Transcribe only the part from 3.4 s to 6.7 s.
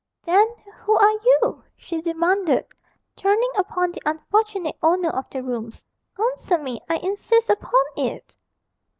upon the unfortunate owner of the rooms; 'answer